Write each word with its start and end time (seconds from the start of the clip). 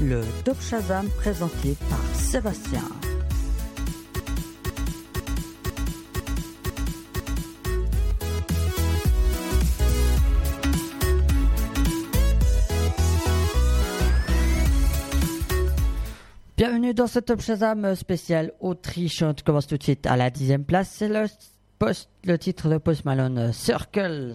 le 0.00 0.22
Top 0.44 0.60
Shazam 0.60 1.08
présenté 1.18 1.76
par 1.88 1.98
Sébastien. 2.14 2.82
Bienvenue 16.56 16.94
dans 16.94 17.06
ce 17.06 17.18
Top 17.18 17.40
Shazam 17.40 17.94
spécial 17.94 18.52
Autriche. 18.60 19.22
On 19.22 19.34
commence 19.44 19.66
tout 19.66 19.76
de 19.76 19.82
suite 19.82 20.06
à 20.06 20.16
la 20.16 20.30
dixième 20.30 20.64
place. 20.64 20.90
C'est 20.90 21.08
le, 21.08 22.38
titre 22.38 22.68
de 22.68 22.78
Post 22.78 23.04
Malone, 23.04 23.52
Circles. 23.52 24.34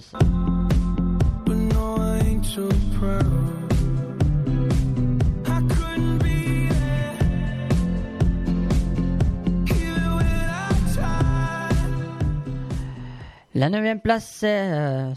La 13.58 13.70
neuvième 13.70 14.02
place, 14.02 14.30
c'est 14.40 14.70
euh, 14.74 15.14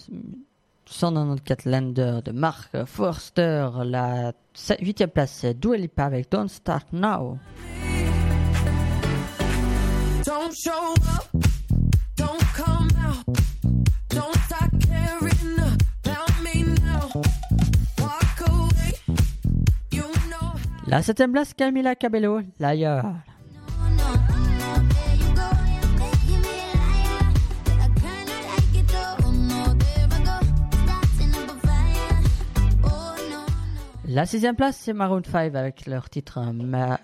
194 0.86 1.64
Lander 1.66 2.20
de 2.24 2.30
Mark 2.30 2.70
Forster. 2.86 3.68
La 3.84 4.32
huitième 4.80 5.10
place, 5.10 5.32
c'est 5.32 5.54
Dua 5.58 5.76
Lipa 5.76 6.04
avec 6.04 6.30
Don't 6.30 6.46
Start 6.46 6.86
Now. 6.92 7.36
Don't 10.24 10.54
show 10.54 10.94
up, 11.16 11.42
don't 12.16 12.38
come 12.54 12.88
out, 13.04 13.26
don't 14.10 14.36
start 14.46 14.70
caring 14.86 15.58
about 15.58 16.32
me 16.44 16.62
now. 16.84 17.10
Walk 17.98 18.48
away, 18.48 18.94
you 19.90 20.04
know. 20.30 20.52
La 20.86 21.02
septième 21.02 21.32
place, 21.32 21.52
Camila 21.54 21.96
Cabello, 21.96 22.42
Liar. 22.60 23.02
La 34.10 34.24
sixième 34.24 34.56
place, 34.56 34.78
c'est 34.78 34.94
Maroon 34.94 35.20
5 35.22 35.54
avec 35.54 35.84
leur 35.84 36.08
titre 36.08 36.40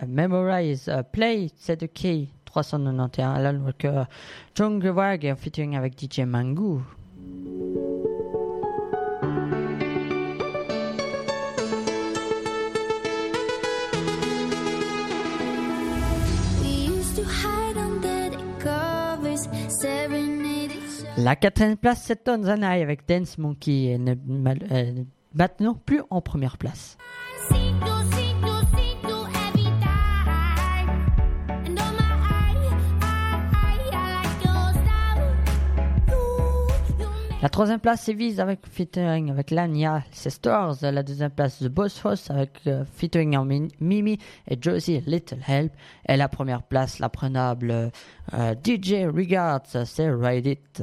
Memorize 0.08 0.90
Play, 1.12 1.50
c'est 1.54 1.78
de 1.78 1.84
Key 1.84 2.28
391, 2.46 3.36
Alan 3.36 3.60
Walker, 3.60 4.04
John 4.54 4.80
Gewag 4.82 5.26
en 5.30 5.36
featuring 5.36 5.76
avec 5.76 6.00
DJ 6.00 6.20
Mangu. 6.20 6.80
La 21.18 21.36
quatrième 21.36 21.76
place, 21.76 22.02
c'est 22.06 22.24
Tanzania 22.24 22.70
avec 22.70 23.06
Dance 23.06 23.36
Monkey 23.36 23.94
et 23.94 23.98
maintenant 25.34 25.74
plus 25.74 26.02
en 26.10 26.20
première 26.20 26.58
place. 26.58 26.96
La 37.44 37.50
troisième 37.50 37.78
place, 37.78 38.00
c'est 38.04 38.14
Vise 38.14 38.40
avec 38.40 38.60
featuring 38.66 39.30
avec 39.30 39.50
Lania 39.50 40.02
Sisters. 40.12 40.76
La 40.80 41.02
deuxième 41.02 41.30
place, 41.30 41.58
The 41.58 41.68
Boss 41.68 42.00
House 42.02 42.30
avec 42.30 42.52
euh, 42.66 42.84
featuring 42.96 43.36
Mimi 43.80 44.18
et 44.48 44.56
Josie 44.58 45.02
Little 45.06 45.40
Help. 45.46 45.70
Et 46.08 46.16
la 46.16 46.28
première 46.30 46.62
place, 46.62 47.00
la 47.00 47.10
prenable 47.10 47.90
euh, 48.32 48.54
DJ 48.64 49.04
Regards, 49.14 49.66
c'est 49.84 50.10
Ride 50.10 50.46
It. 50.46 50.82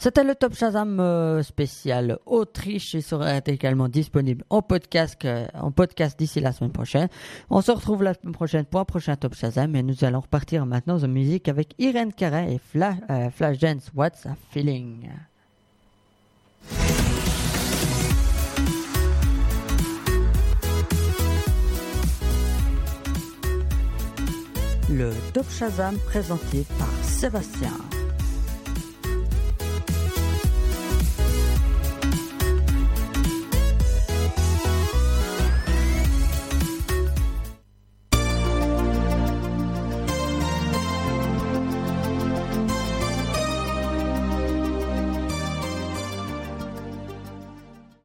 C'était 0.00 0.22
le 0.22 0.36
Top 0.36 0.54
Shazam 0.54 1.00
euh, 1.00 1.42
spécial 1.42 2.18
Autriche. 2.24 2.94
Il 2.94 3.02
sera 3.02 3.38
également 3.38 3.88
disponible 3.88 4.44
en 4.48 4.62
podcast, 4.62 5.24
euh, 5.24 5.46
en 5.54 5.72
podcast 5.72 6.16
d'ici 6.16 6.38
la 6.38 6.52
semaine 6.52 6.70
prochaine. 6.70 7.08
On 7.50 7.60
se 7.62 7.72
retrouve 7.72 8.04
la 8.04 8.14
semaine 8.14 8.32
prochaine 8.32 8.64
pour 8.64 8.78
un 8.78 8.84
prochain 8.84 9.16
Top 9.16 9.34
Shazam 9.34 9.74
et 9.74 9.82
nous 9.82 10.04
allons 10.04 10.20
repartir 10.20 10.66
maintenant 10.66 11.02
en 11.02 11.08
musique 11.08 11.48
avec 11.48 11.74
Irene 11.78 12.12
Carré 12.12 12.54
et 12.54 12.58
Flash, 12.58 12.98
euh, 13.10 13.28
What's 13.96 14.24
a 14.24 14.36
Feeling. 14.52 15.10
Le 24.90 25.10
Top 25.34 25.50
Shazam 25.50 25.96
présenté 26.06 26.64
par 26.78 26.88
Sébastien. 27.02 27.72